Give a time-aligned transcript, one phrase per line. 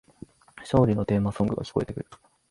[0.57, 2.07] 勝利のテーマソングが聞こえてくる